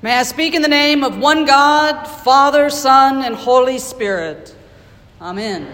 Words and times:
May 0.00 0.14
I 0.14 0.22
speak 0.22 0.54
in 0.54 0.62
the 0.62 0.68
name 0.68 1.02
of 1.02 1.18
one 1.18 1.44
God, 1.44 2.04
Father, 2.04 2.70
Son, 2.70 3.24
and 3.24 3.34
Holy 3.34 3.80
Spirit. 3.80 4.54
Amen. 5.20 5.66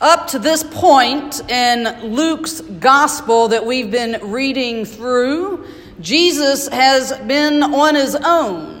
Up 0.00 0.26
to 0.28 0.40
this 0.40 0.64
point 0.64 1.48
in 1.48 1.84
Luke's 2.02 2.60
gospel 2.62 3.46
that 3.46 3.64
we've 3.64 3.92
been 3.92 4.18
reading 4.28 4.84
through, 4.84 5.68
Jesus 6.00 6.66
has 6.66 7.16
been 7.28 7.62
on 7.62 7.94
his 7.94 8.16
own. 8.16 8.77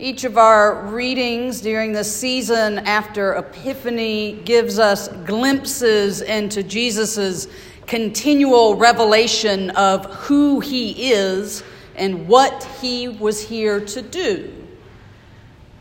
Each 0.00 0.22
of 0.22 0.38
our 0.38 0.86
readings 0.86 1.60
during 1.60 1.92
the 1.92 2.04
season 2.04 2.78
after 2.78 3.34
Epiphany 3.34 4.40
gives 4.44 4.78
us 4.78 5.08
glimpses 5.08 6.20
into 6.20 6.62
Jesus' 6.62 7.48
continual 7.88 8.76
revelation 8.76 9.70
of 9.70 10.04
who 10.06 10.60
he 10.60 11.10
is 11.10 11.64
and 11.96 12.28
what 12.28 12.62
he 12.80 13.08
was 13.08 13.42
here 13.42 13.80
to 13.86 14.00
do. 14.00 14.52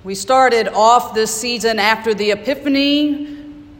We 0.03 0.15
started 0.15 0.67
off 0.69 1.13
this 1.13 1.31
season 1.31 1.77
after 1.77 2.15
the 2.15 2.31
Epiphany 2.31 3.37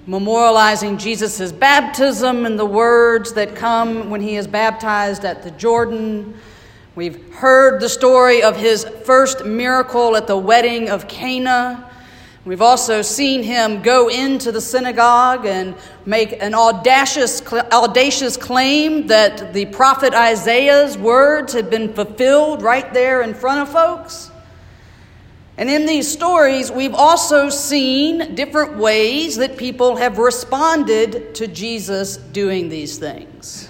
memorializing 0.07 0.99
Jesus' 0.99 1.51
baptism 1.51 2.45
and 2.45 2.59
the 2.59 2.65
words 2.65 3.33
that 3.33 3.55
come 3.55 4.11
when 4.11 4.21
he 4.21 4.35
is 4.35 4.45
baptized 4.45 5.25
at 5.25 5.41
the 5.41 5.51
Jordan. 5.51 6.35
We've 6.97 7.31
heard 7.31 7.79
the 7.79 7.89
story 7.89 8.41
of 8.41 8.57
his 8.57 8.83
first 8.83 9.45
miracle 9.45 10.15
at 10.15 10.25
the 10.25 10.35
wedding 10.35 10.89
of 10.89 11.07
Cana. 11.07 11.87
We've 12.43 12.63
also 12.63 13.03
seen 13.03 13.43
him 13.43 13.83
go 13.83 14.07
into 14.07 14.51
the 14.51 14.61
synagogue 14.61 15.45
and 15.45 15.75
make 16.07 16.41
an 16.41 16.55
audacious, 16.55 17.39
audacious 17.53 18.35
claim 18.35 19.05
that 19.05 19.53
the 19.53 19.67
prophet 19.67 20.15
Isaiah's 20.15 20.97
words 20.97 21.53
had 21.53 21.69
been 21.69 21.93
fulfilled 21.93 22.63
right 22.63 22.91
there 22.95 23.21
in 23.21 23.35
front 23.35 23.61
of 23.61 23.69
folks. 23.69 24.31
And 25.55 25.69
in 25.69 25.85
these 25.85 26.11
stories, 26.11 26.71
we've 26.71 26.95
also 26.95 27.49
seen 27.49 28.33
different 28.33 28.75
ways 28.75 29.35
that 29.35 29.55
people 29.55 29.97
have 29.97 30.17
responded 30.17 31.35
to 31.35 31.45
Jesus 31.45 32.17
doing 32.17 32.69
these 32.69 32.97
things. 32.97 33.69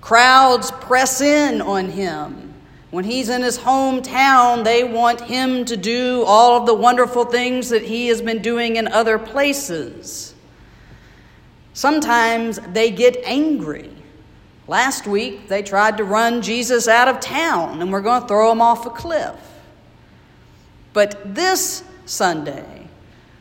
Crowds 0.00 0.72
press 0.72 1.20
in 1.20 1.62
on 1.62 1.90
him. 1.90 2.48
When 2.90 3.04
he's 3.04 3.28
in 3.28 3.42
his 3.42 3.58
hometown, 3.58 4.64
they 4.64 4.82
want 4.82 5.20
him 5.20 5.66
to 5.66 5.76
do 5.76 6.24
all 6.26 6.56
of 6.56 6.66
the 6.66 6.74
wonderful 6.74 7.26
things 7.26 7.68
that 7.68 7.82
he 7.82 8.08
has 8.08 8.22
been 8.22 8.40
doing 8.40 8.76
in 8.76 8.88
other 8.88 9.18
places. 9.18 10.34
Sometimes 11.74 12.58
they 12.72 12.90
get 12.90 13.16
angry. 13.24 13.90
Last 14.66 15.06
week, 15.06 15.48
they 15.48 15.62
tried 15.62 15.98
to 15.98 16.04
run 16.04 16.40
Jesus 16.40 16.88
out 16.88 17.08
of 17.08 17.20
town, 17.20 17.80
and 17.82 17.92
we're 17.92 18.00
going 18.00 18.22
to 18.22 18.28
throw 18.28 18.50
him 18.50 18.62
off 18.62 18.86
a 18.86 18.90
cliff. 18.90 19.36
But 20.92 21.34
this 21.34 21.84
Sunday, 22.06 22.88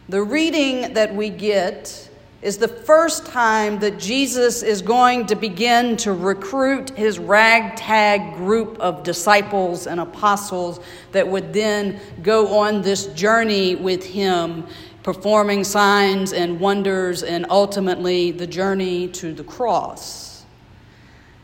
the 0.09 0.21
reading 0.21 0.93
that 0.93 1.15
we 1.15 1.29
get 1.29 2.09
is 2.47 2.57
the 2.57 2.67
first 2.69 3.25
time 3.25 3.77
that 3.79 3.99
Jesus 3.99 4.63
is 4.63 4.81
going 4.81 5.25
to 5.25 5.35
begin 5.35 5.97
to 5.97 6.13
recruit 6.13 6.91
his 6.91 7.19
ragtag 7.19 8.35
group 8.35 8.79
of 8.79 9.03
disciples 9.03 9.85
and 9.85 9.99
apostles 9.99 10.79
that 11.11 11.27
would 11.27 11.51
then 11.51 11.99
go 12.23 12.59
on 12.59 12.81
this 12.81 13.07
journey 13.07 13.75
with 13.75 14.01
him, 14.01 14.65
performing 15.03 15.65
signs 15.65 16.31
and 16.31 16.57
wonders, 16.57 17.21
and 17.21 17.45
ultimately 17.49 18.31
the 18.31 18.47
journey 18.47 19.09
to 19.09 19.33
the 19.33 19.43
cross. 19.43 20.36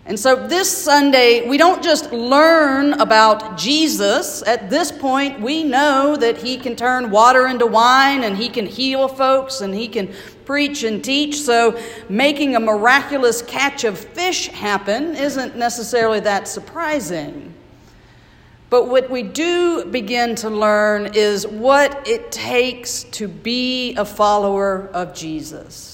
And 0.06 0.20
so 0.20 0.48
this 0.48 0.70
Sunday, 0.70 1.48
we 1.48 1.58
don't 1.58 1.82
just 1.82 2.12
learn 2.12 2.92
about 2.94 3.58
Jesus. 3.58 4.44
At 4.46 4.70
this 4.70 4.92
point, 4.92 5.40
we 5.40 5.64
know 5.64 6.18
that 6.18 6.38
he 6.38 6.58
can 6.58 6.76
turn 6.76 7.10
water 7.10 7.48
into 7.48 7.66
wine 7.66 8.26
and 8.26 8.36
he 8.36 8.50
can 8.50 8.66
heal 8.66 9.08
folks 9.08 9.62
and 9.62 9.74
he 9.74 9.88
can 9.88 10.14
preach 10.44 10.84
and 10.84 11.02
teach. 11.02 11.40
So 11.40 11.80
making 12.10 12.58
a 12.58 12.60
miraculous 12.60 13.42
catch 13.42 13.86
of 13.86 13.98
fish 13.98 14.48
happen 14.48 15.16
isn't 15.16 15.56
necessarily 15.56 16.20
that 16.20 16.50
surprising. 16.50 17.54
But 18.70 18.90
what 18.90 19.10
we 19.10 19.24
do 19.24 19.86
begin 19.86 20.36
to 20.38 20.50
learn 20.50 21.12
is 21.14 21.48
what 21.48 22.10
it 22.10 22.30
takes 22.30 23.04
to 23.12 23.30
be 23.30 23.96
a 23.96 24.04
follower 24.04 24.90
of 24.94 25.14
Jesus. 25.14 25.93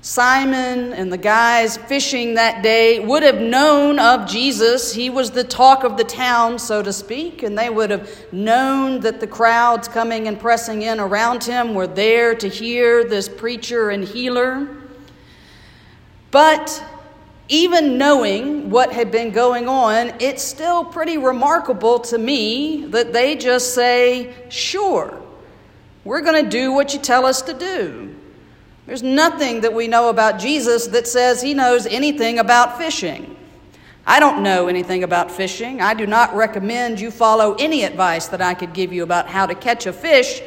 Simon 0.00 0.92
and 0.92 1.12
the 1.12 1.18
guys 1.18 1.76
fishing 1.76 2.34
that 2.34 2.62
day 2.62 3.00
would 3.00 3.24
have 3.24 3.40
known 3.40 3.98
of 3.98 4.28
Jesus. 4.28 4.92
He 4.92 5.10
was 5.10 5.32
the 5.32 5.42
talk 5.42 5.82
of 5.82 5.96
the 5.96 6.04
town, 6.04 6.60
so 6.60 6.82
to 6.82 6.92
speak, 6.92 7.42
and 7.42 7.58
they 7.58 7.68
would 7.68 7.90
have 7.90 8.32
known 8.32 9.00
that 9.00 9.18
the 9.18 9.26
crowds 9.26 9.88
coming 9.88 10.28
and 10.28 10.38
pressing 10.38 10.82
in 10.82 11.00
around 11.00 11.42
him 11.42 11.74
were 11.74 11.88
there 11.88 12.36
to 12.36 12.48
hear 12.48 13.02
this 13.02 13.28
preacher 13.28 13.90
and 13.90 14.04
healer. 14.04 14.68
But 16.30 16.84
even 17.48 17.98
knowing 17.98 18.70
what 18.70 18.92
had 18.92 19.10
been 19.10 19.32
going 19.32 19.68
on, 19.68 20.12
it's 20.20 20.44
still 20.44 20.84
pretty 20.84 21.18
remarkable 21.18 21.98
to 22.00 22.18
me 22.18 22.86
that 22.86 23.12
they 23.12 23.34
just 23.34 23.74
say, 23.74 24.32
Sure, 24.48 25.20
we're 26.04 26.20
going 26.20 26.44
to 26.44 26.48
do 26.48 26.72
what 26.72 26.94
you 26.94 27.00
tell 27.00 27.26
us 27.26 27.42
to 27.42 27.52
do. 27.52 28.07
There's 28.88 29.02
nothing 29.02 29.60
that 29.60 29.74
we 29.74 29.86
know 29.86 30.08
about 30.08 30.38
Jesus 30.38 30.86
that 30.86 31.06
says 31.06 31.42
he 31.42 31.52
knows 31.52 31.86
anything 31.86 32.38
about 32.38 32.78
fishing. 32.78 33.36
I 34.06 34.18
don't 34.18 34.42
know 34.42 34.66
anything 34.66 35.04
about 35.04 35.30
fishing. 35.30 35.82
I 35.82 35.92
do 35.92 36.06
not 36.06 36.34
recommend 36.34 36.98
you 36.98 37.10
follow 37.10 37.54
any 37.56 37.84
advice 37.84 38.28
that 38.28 38.40
I 38.40 38.54
could 38.54 38.72
give 38.72 38.90
you 38.90 39.02
about 39.02 39.28
how 39.28 39.44
to 39.44 39.54
catch 39.54 39.84
a 39.84 39.92
fish, 39.92 40.40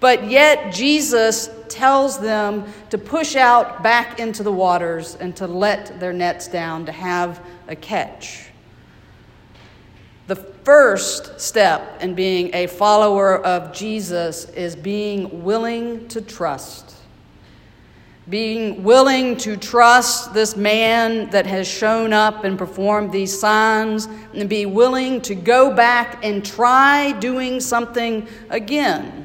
but 0.00 0.28
yet 0.28 0.70
Jesus 0.70 1.48
tells 1.70 2.20
them 2.20 2.70
to 2.90 2.98
push 2.98 3.36
out 3.36 3.82
back 3.82 4.20
into 4.20 4.42
the 4.42 4.52
waters 4.52 5.14
and 5.14 5.34
to 5.36 5.46
let 5.46 5.98
their 5.98 6.12
nets 6.12 6.46
down 6.46 6.84
to 6.84 6.92
have 6.92 7.42
a 7.68 7.74
catch. 7.74 8.50
The 10.26 10.36
first 10.36 11.40
step 11.40 12.02
in 12.02 12.14
being 12.14 12.50
a 12.52 12.66
follower 12.66 13.42
of 13.42 13.72
Jesus 13.72 14.44
is 14.50 14.76
being 14.76 15.42
willing 15.42 16.06
to 16.08 16.20
trust 16.20 16.97
being 18.28 18.82
willing 18.82 19.36
to 19.38 19.56
trust 19.56 20.34
this 20.34 20.54
man 20.54 21.30
that 21.30 21.46
has 21.46 21.66
shown 21.66 22.12
up 22.12 22.44
and 22.44 22.58
performed 22.58 23.10
these 23.10 23.38
signs, 23.38 24.06
and 24.34 24.48
be 24.48 24.66
willing 24.66 25.20
to 25.22 25.34
go 25.34 25.74
back 25.74 26.22
and 26.24 26.44
try 26.44 27.12
doing 27.12 27.58
something 27.60 28.28
again. 28.50 29.24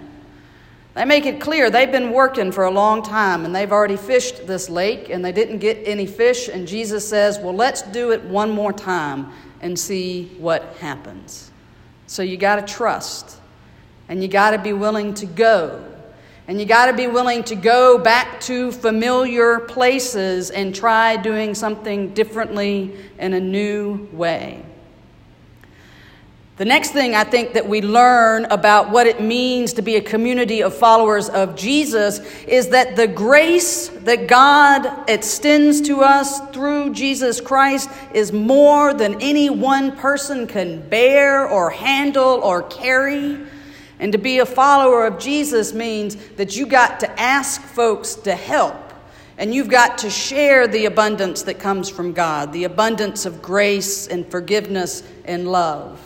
They 0.94 1.06
make 1.06 1.25
it 1.25 1.42
clear 1.42 1.69
they've 1.69 1.92
been 1.92 2.12
working 2.12 2.52
for 2.52 2.66
a 2.66 2.72
long 2.72 3.02
time 3.02 3.46
and 3.46 3.56
they've 3.56 3.72
already 3.72 3.97
fished 3.97 4.46
this 4.46 4.69
lake 4.69 5.09
and 5.09 5.25
they 5.25 5.31
didn't 5.31 5.58
get 5.58 5.80
any 5.86 6.06
fish. 6.06 6.50
And 6.50 6.68
Jesus 6.68 7.08
says, 7.08 7.40
Well, 7.40 7.56
let's 7.56 7.81
do 7.81 8.12
it 8.12 8.24
one 8.24 8.52
more 8.52 8.72
time 8.72 9.31
and 9.62 9.78
see 9.78 10.25
what 10.38 10.75
happens. 10.80 11.52
So 12.06 12.22
you 12.22 12.38
got 12.38 12.66
to 12.66 12.74
trust 12.74 13.38
and 14.08 14.22
you 14.22 14.28
got 14.28 14.52
to 14.52 14.59
be 14.59 14.74
willing 14.74 15.16
to 15.16 15.25
go 15.25 15.93
and 16.48 16.59
you 16.59 16.66
got 16.66 16.88
to 16.88 16.94
be 16.94 17.08
willing 17.08 17.44
to 17.44 17.56
go 17.56 17.98
back 17.98 18.42
to 18.42 18.72
familiar 18.72 19.59
places 19.59 20.50
and 20.50 20.76
try 20.76 21.16
doing 21.16 21.56
something 21.56 22.14
differently 22.14 22.94
in 23.18 23.34
a 23.34 23.40
new 23.40 24.09
way. 24.12 24.64
The 26.56 26.66
next 26.66 26.92
thing 26.92 27.16
I 27.16 27.24
think 27.24 27.54
that 27.54 27.68
we 27.68 27.81
learn 27.81 28.45
about 28.45 28.92
what 28.92 29.07
it 29.07 29.19
means 29.19 29.74
to 29.74 29.81
be 29.81 29.95
a 29.95 30.01
community 30.01 30.62
of 30.62 30.75
followers 30.75 31.28
of 31.28 31.56
Jesus 31.56 32.19
is 32.44 32.69
that 32.69 32.95
the 32.95 33.07
grace 33.07 33.88
that 33.88 34.28
God 34.28 35.10
extends 35.10 35.81
to 35.81 36.01
us 36.01 36.40
through 36.51 36.94
Jesus 36.94 37.42
Christ 37.42 37.90
is 38.13 38.31
more 38.31 38.94
than 38.94 39.19
any 39.19 39.50
one 39.50 39.94
person 39.94 40.45
can 40.45 40.88
bear 40.90 41.48
or 41.48 41.72
handle 41.72 42.40
or 42.44 42.62
carry. 42.62 43.40
And 44.04 44.12
to 44.12 44.18
be 44.18 44.40
a 44.40 44.46
follower 44.46 45.06
of 45.06 45.18
Jesus 45.18 45.72
means 45.72 46.18
that 46.36 46.58
you 46.58 46.66
got 46.66 47.00
to 47.00 47.20
ask 47.20 47.62
folks 47.62 48.16
to 48.16 48.36
help. 48.36 48.76
And 49.38 49.56
you've 49.56 49.70
got 49.70 50.00
to 50.00 50.10
share 50.10 50.68
the 50.68 50.88
abundance 50.88 51.44
that 51.44 51.58
comes 51.58 51.88
from 51.88 52.12
God, 52.12 52.52
the 52.52 52.66
abundance 52.66 53.26
of 53.26 53.42
grace 53.42 54.08
and 54.08 54.30
forgiveness 54.30 55.04
and 55.24 55.50
love. 55.50 56.02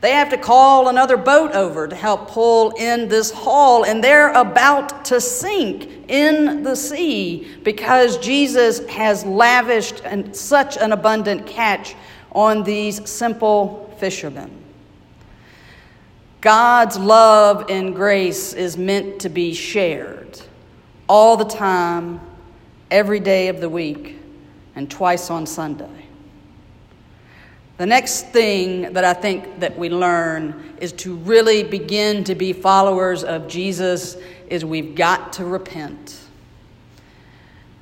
They 0.00 0.10
have 0.10 0.30
to 0.30 0.36
call 0.36 0.88
another 0.88 1.16
boat 1.16 1.52
over 1.52 1.86
to 1.86 1.94
help 1.94 2.32
pull 2.32 2.72
in 2.72 3.08
this 3.08 3.30
haul, 3.30 3.84
and 3.84 4.02
they're 4.02 4.32
about 4.32 5.04
to 5.04 5.20
sink 5.20 5.88
in 6.08 6.64
the 6.64 6.74
sea 6.74 7.46
because 7.62 8.18
Jesus 8.18 8.84
has 8.88 9.24
lavished 9.24 10.02
such 10.32 10.76
an 10.78 10.90
abundant 10.90 11.46
catch 11.46 11.94
on 12.32 12.64
these 12.64 13.08
simple 13.08 13.94
fishermen. 14.00 14.65
God's 16.46 16.96
love 16.96 17.70
and 17.70 17.92
grace 17.92 18.52
is 18.52 18.78
meant 18.78 19.22
to 19.22 19.28
be 19.28 19.52
shared 19.52 20.40
all 21.08 21.36
the 21.36 21.44
time, 21.44 22.20
every 22.88 23.18
day 23.18 23.48
of 23.48 23.60
the 23.60 23.68
week, 23.68 24.16
and 24.76 24.88
twice 24.88 25.28
on 25.28 25.44
Sunday. 25.44 26.06
The 27.78 27.86
next 27.86 28.28
thing 28.28 28.92
that 28.92 29.02
I 29.04 29.12
think 29.12 29.58
that 29.58 29.76
we 29.76 29.88
learn 29.88 30.76
is 30.80 30.92
to 30.92 31.16
really 31.16 31.64
begin 31.64 32.22
to 32.22 32.36
be 32.36 32.52
followers 32.52 33.24
of 33.24 33.48
Jesus 33.48 34.16
is 34.46 34.64
we've 34.64 34.94
got 34.94 35.32
to 35.32 35.44
repent. 35.44 36.25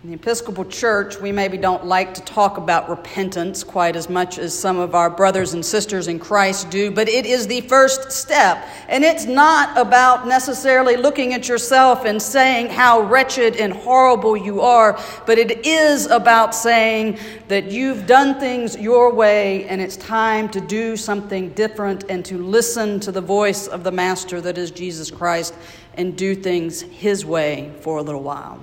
In 0.05 0.11
the 0.11 0.17
Episcopal 0.17 0.67
Church, 0.67 1.19
we 1.19 1.33
maybe 1.33 1.56
don't 1.56 1.87
like 1.87 2.12
to 2.12 2.21
talk 2.21 2.59
about 2.59 2.91
repentance 2.91 3.65
quite 3.65 3.97
as 3.97 4.11
much 4.11 4.37
as 4.37 4.53
some 4.53 4.79
of 4.79 4.95
our 4.95 5.09
brothers 5.09 5.55
and 5.55 5.65
sisters 5.65 6.09
in 6.09 6.19
Christ 6.19 6.69
do, 6.69 6.91
but 6.91 7.09
it 7.09 7.25
is 7.25 7.47
the 7.47 7.62
first 7.62 8.12
step. 8.12 8.62
And 8.89 9.03
it's 9.03 9.25
not 9.25 9.79
about 9.79 10.29
necessarily 10.29 10.99
looking 10.99 11.33
at 11.33 11.49
yourself 11.49 12.05
and 12.05 12.21
saying 12.21 12.69
how 12.69 13.01
wretched 13.01 13.56
and 13.56 13.73
horrible 13.73 14.37
you 14.37 14.61
are, 14.61 15.01
but 15.25 15.39
it 15.39 15.65
is 15.65 16.05
about 16.05 16.55
saying 16.55 17.19
that 17.49 17.71
you've 17.71 18.06
done 18.06 18.39
things 18.39 18.77
your 18.77 19.11
way 19.11 19.65
and 19.69 19.81
it's 19.81 19.97
time 19.97 20.51
to 20.51 20.61
do 20.61 20.99
something 20.99 21.49
different 21.55 22.05
and 22.11 22.27
to 22.27 22.37
listen 22.37 23.01
to 23.01 23.11
the 23.11 23.23
voice 23.23 23.69
of 23.69 23.85
the 23.85 23.91
Master 23.91 24.43
that 24.43 24.59
is 24.59 24.71
Jesus 24.71 25.11
Christ 25.11 25.55
and 25.95 26.15
do 26.15 26.35
things 26.35 26.83
His 26.83 27.25
way 27.25 27.73
for 27.81 27.97
a 27.97 28.03
little 28.03 28.23
while. 28.23 28.61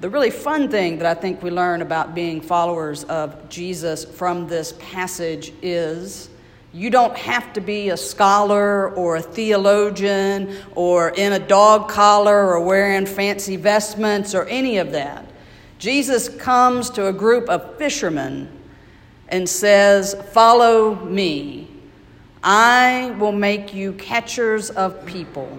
The 0.00 0.08
really 0.08 0.30
fun 0.30 0.68
thing 0.68 0.98
that 0.98 1.06
I 1.06 1.20
think 1.20 1.42
we 1.42 1.50
learn 1.50 1.82
about 1.82 2.14
being 2.14 2.40
followers 2.40 3.02
of 3.04 3.48
Jesus 3.48 4.04
from 4.04 4.46
this 4.46 4.72
passage 4.78 5.52
is 5.60 6.30
you 6.72 6.88
don't 6.88 7.16
have 7.16 7.52
to 7.54 7.60
be 7.60 7.88
a 7.88 7.96
scholar 7.96 8.90
or 8.94 9.16
a 9.16 9.22
theologian 9.22 10.54
or 10.76 11.08
in 11.08 11.32
a 11.32 11.40
dog 11.40 11.88
collar 11.88 12.46
or 12.46 12.60
wearing 12.60 13.06
fancy 13.06 13.56
vestments 13.56 14.36
or 14.36 14.44
any 14.44 14.78
of 14.78 14.92
that. 14.92 15.24
Jesus 15.80 16.28
comes 16.28 16.90
to 16.90 17.08
a 17.08 17.12
group 17.12 17.48
of 17.48 17.76
fishermen 17.76 18.48
and 19.28 19.48
says, 19.48 20.14
Follow 20.32 20.94
me. 20.94 21.68
I 22.44 23.16
will 23.18 23.32
make 23.32 23.74
you 23.74 23.94
catchers 23.94 24.70
of 24.70 25.04
people. 25.06 25.58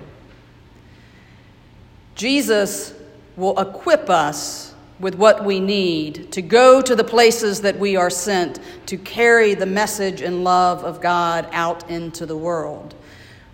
Jesus 2.16 2.94
will 3.40 3.58
equip 3.58 4.10
us 4.10 4.74
with 5.00 5.16
what 5.16 5.46
we 5.46 5.60
need 5.60 6.32
to 6.34 6.42
go 6.42 6.82
to 6.82 6.94
the 6.94 7.04
places 7.04 7.62
that 7.62 7.80
we 7.80 7.96
are 7.96 8.10
sent 8.10 8.60
to 8.86 8.98
carry 8.98 9.54
the 9.54 9.66
message 9.66 10.22
and 10.22 10.44
love 10.44 10.84
of 10.84 11.00
God 11.00 11.48
out 11.54 11.90
into 11.90 12.26
the 12.26 12.36
world. 12.36 12.94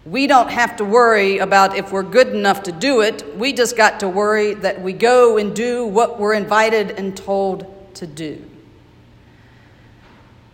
We 0.05 0.27
don't 0.27 0.49
have 0.49 0.75
to 0.77 0.85
worry 0.85 1.37
about 1.37 1.77
if 1.77 1.91
we're 1.91 2.03
good 2.03 2.29
enough 2.29 2.63
to 2.63 2.71
do 2.71 3.01
it. 3.01 3.37
We 3.37 3.53
just 3.53 3.77
got 3.77 3.99
to 3.99 4.09
worry 4.09 4.55
that 4.55 4.81
we 4.81 4.93
go 4.93 5.37
and 5.37 5.55
do 5.55 5.85
what 5.85 6.19
we're 6.19 6.33
invited 6.33 6.91
and 6.91 7.15
told 7.15 7.95
to 7.95 8.07
do. 8.07 8.43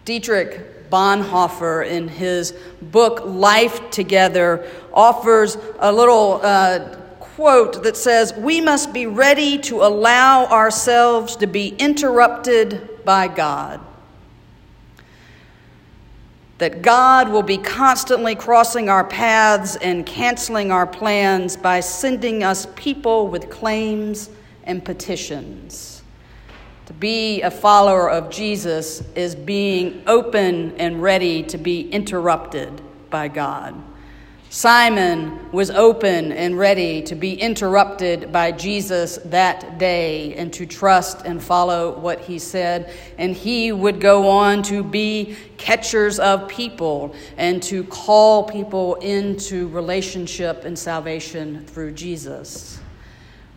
Dietrich 0.03 0.89
Bonhoeffer, 0.89 1.87
in 1.87 2.09
his 2.09 2.53
book 2.81 3.21
Life 3.23 3.89
Together, 3.91 4.69
offers 4.93 5.57
a 5.79 5.91
little 5.91 6.41
uh, 6.43 7.00
quote 7.41 7.81
that 7.81 7.97
says, 7.97 8.35
We 8.35 8.61
must 8.61 8.93
be 8.93 9.07
ready 9.07 9.57
to 9.61 9.81
allow 9.81 10.45
ourselves 10.45 11.35
to 11.37 11.47
be 11.47 11.69
interrupted 11.69 13.03
by 13.03 13.27
God. 13.27 13.79
That 16.59 16.83
God 16.83 17.29
will 17.29 17.41
be 17.41 17.57
constantly 17.57 18.35
crossing 18.35 18.89
our 18.89 19.03
paths 19.03 19.75
and 19.77 20.05
canceling 20.05 20.71
our 20.71 20.85
plans 20.85 21.57
by 21.57 21.79
sending 21.79 22.43
us 22.43 22.67
people 22.75 23.27
with 23.27 23.49
claims 23.49 24.29
and 24.65 24.85
petitions. 24.85 26.03
To 26.85 26.93
be 26.93 27.41
a 27.41 27.49
follower 27.49 28.07
of 28.07 28.29
Jesus 28.29 29.01
is 29.15 29.33
being 29.33 30.03
open 30.05 30.75
and 30.77 31.01
ready 31.01 31.41
to 31.41 31.57
be 31.57 31.89
interrupted 31.89 32.83
by 33.09 33.29
God. 33.29 33.81
Simon 34.53 35.49
was 35.53 35.71
open 35.71 36.33
and 36.33 36.59
ready 36.59 37.01
to 37.03 37.15
be 37.15 37.35
interrupted 37.35 38.33
by 38.33 38.51
Jesus 38.51 39.15
that 39.23 39.77
day 39.77 40.35
and 40.35 40.51
to 40.51 40.65
trust 40.65 41.25
and 41.25 41.41
follow 41.41 41.97
what 41.97 42.19
he 42.19 42.37
said. 42.37 42.93
And 43.17 43.33
he 43.33 43.71
would 43.71 44.01
go 44.01 44.27
on 44.27 44.61
to 44.63 44.83
be 44.83 45.37
catchers 45.55 46.19
of 46.19 46.49
people 46.49 47.15
and 47.37 47.63
to 47.63 47.85
call 47.85 48.43
people 48.43 48.95
into 48.95 49.69
relationship 49.69 50.65
and 50.65 50.77
salvation 50.77 51.65
through 51.65 51.93
Jesus. 51.93 52.81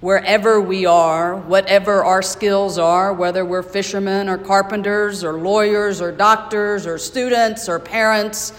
Wherever 0.00 0.60
we 0.60 0.86
are, 0.86 1.34
whatever 1.34 2.04
our 2.04 2.22
skills 2.22 2.78
are, 2.78 3.12
whether 3.12 3.44
we're 3.44 3.64
fishermen 3.64 4.28
or 4.28 4.38
carpenters 4.38 5.24
or 5.24 5.32
lawyers 5.40 6.00
or 6.00 6.12
doctors 6.12 6.86
or 6.86 6.98
students 6.98 7.68
or 7.68 7.80
parents, 7.80 8.52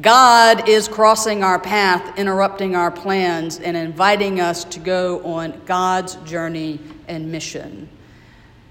God 0.00 0.70
is 0.70 0.88
crossing 0.88 1.44
our 1.44 1.58
path, 1.58 2.18
interrupting 2.18 2.74
our 2.74 2.90
plans, 2.90 3.58
and 3.58 3.76
inviting 3.76 4.40
us 4.40 4.64
to 4.64 4.80
go 4.80 5.22
on 5.22 5.60
God's 5.66 6.14
journey 6.24 6.80
and 7.08 7.30
mission. 7.30 7.90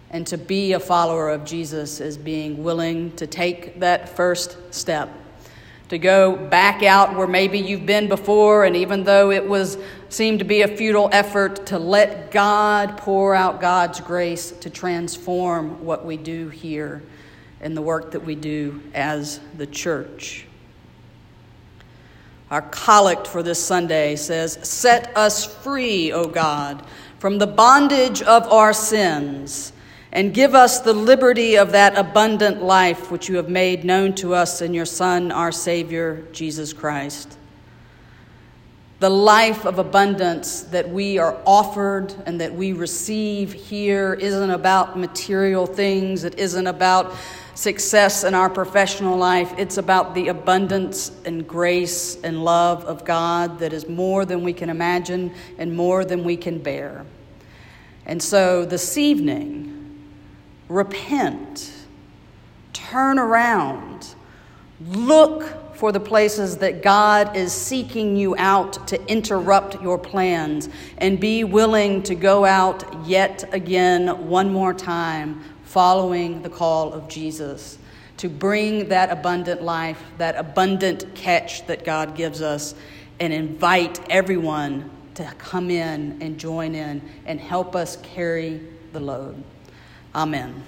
And 0.09 0.25
to 0.27 0.37
be 0.37 0.73
a 0.73 0.79
follower 0.79 1.29
of 1.29 1.45
Jesus 1.45 2.01
is 2.01 2.17
being 2.17 2.63
willing 2.63 3.15
to 3.17 3.27
take 3.27 3.79
that 3.81 4.09
first 4.09 4.57
step, 4.73 5.09
to 5.89 5.99
go 5.99 6.35
back 6.35 6.81
out 6.81 7.15
where 7.15 7.27
maybe 7.27 7.59
you've 7.59 7.85
been 7.85 8.07
before, 8.07 8.65
and 8.65 8.75
even 8.75 9.03
though 9.03 9.29
it 9.29 9.47
was 9.47 9.77
seemed 10.09 10.39
to 10.39 10.45
be 10.45 10.63
a 10.63 10.67
futile 10.67 11.07
effort, 11.11 11.67
to 11.67 11.77
let 11.77 12.31
God 12.31 12.97
pour 12.97 13.35
out 13.35 13.61
God's 13.61 13.99
grace 13.99 14.51
to 14.53 14.71
transform 14.71 15.85
what 15.85 16.03
we 16.03 16.17
do 16.17 16.49
here 16.49 17.03
and 17.61 17.77
the 17.77 17.81
work 17.81 18.11
that 18.11 18.25
we 18.25 18.33
do 18.33 18.81
as 18.95 19.39
the 19.55 19.67
church. 19.67 20.47
Our 22.51 22.63
collect 22.63 23.27
for 23.27 23.41
this 23.41 23.65
Sunday 23.65 24.17
says, 24.17 24.59
Set 24.61 25.15
us 25.15 25.45
free, 25.45 26.11
O 26.11 26.25
God, 26.25 26.85
from 27.17 27.37
the 27.37 27.47
bondage 27.47 28.21
of 28.21 28.51
our 28.51 28.73
sins, 28.73 29.71
and 30.11 30.33
give 30.33 30.53
us 30.53 30.81
the 30.81 30.91
liberty 30.91 31.55
of 31.55 31.71
that 31.71 31.97
abundant 31.97 32.61
life 32.61 33.09
which 33.09 33.29
you 33.29 33.37
have 33.37 33.47
made 33.47 33.85
known 33.85 34.13
to 34.15 34.35
us 34.35 34.61
in 34.61 34.73
your 34.73 34.85
Son, 34.85 35.31
our 35.31 35.53
Savior, 35.53 36.27
Jesus 36.33 36.73
Christ. 36.73 37.37
The 38.99 39.09
life 39.09 39.65
of 39.65 39.79
abundance 39.79 40.63
that 40.63 40.89
we 40.89 41.19
are 41.19 41.37
offered 41.45 42.13
and 42.25 42.41
that 42.41 42.53
we 42.53 42.73
receive 42.73 43.53
here 43.53 44.13
isn't 44.13 44.51
about 44.51 44.99
material 44.99 45.65
things, 45.65 46.25
it 46.25 46.37
isn't 46.37 46.67
about 46.67 47.15
success 47.53 48.23
in 48.23 48.33
our 48.33 48.49
professional 48.49 49.17
life. 49.17 49.53
It's 49.57 49.77
about 49.77 50.15
the 50.15 50.29
abundance 50.29 51.11
and 51.25 51.47
grace 51.47 52.17
and 52.23 52.43
love 52.43 52.85
of 52.85 53.05
God 53.05 53.59
that 53.59 53.73
is 53.73 53.87
more 53.87 54.25
than 54.25 54.43
we 54.43 54.53
can 54.53 54.69
imagine 54.69 55.33
and 55.57 55.75
more 55.75 56.05
than 56.05 56.23
we 56.23 56.37
can 56.37 56.59
bear. 56.59 57.05
And 58.05 58.21
so 58.21 58.65
this 58.65 58.97
evening, 58.97 60.01
repent, 60.69 61.71
turn 62.73 63.19
around, 63.19 64.15
look 64.87 65.75
for 65.75 65.91
the 65.91 65.99
places 65.99 66.57
that 66.57 66.83
God 66.83 67.35
is 67.35 67.51
seeking 67.51 68.15
you 68.15 68.35
out 68.37 68.87
to 68.87 69.03
interrupt 69.11 69.81
your 69.81 69.97
plans, 69.97 70.69
and 70.99 71.19
be 71.19 71.43
willing 71.43 72.03
to 72.03 72.13
go 72.13 72.45
out 72.45 72.83
yet 73.07 73.43
again, 73.51 74.27
one 74.27 74.53
more 74.53 74.75
time, 74.75 75.43
following 75.71 76.41
the 76.41 76.49
call 76.49 76.91
of 76.91 77.07
Jesus 77.07 77.77
to 78.17 78.27
bring 78.27 78.89
that 78.89 79.09
abundant 79.09 79.61
life, 79.61 80.03
that 80.17 80.35
abundant 80.35 81.15
catch 81.15 81.65
that 81.67 81.85
God 81.85 82.13
gives 82.13 82.41
us, 82.41 82.75
and 83.21 83.31
invite 83.31 83.99
everyone 84.09 84.91
to 85.15 85.23
come 85.37 85.71
in 85.71 86.21
and 86.21 86.37
join 86.37 86.75
in 86.75 87.01
and 87.25 87.39
help 87.39 87.75
us 87.75 87.97
carry 88.03 88.61
the 88.91 88.99
load. 88.99 89.41
Amen. 90.13 90.61